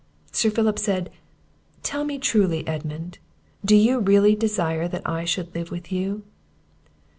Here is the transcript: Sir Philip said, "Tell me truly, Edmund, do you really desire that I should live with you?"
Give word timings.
Sir 0.31 0.49
Philip 0.49 0.79
said, 0.79 1.11
"Tell 1.83 2.03
me 2.05 2.17
truly, 2.17 2.65
Edmund, 2.67 3.19
do 3.63 3.75
you 3.75 3.99
really 3.99 4.35
desire 4.35 4.87
that 4.87 5.03
I 5.07 5.25
should 5.25 5.53
live 5.53 5.69
with 5.69 5.91
you?" 5.91 6.23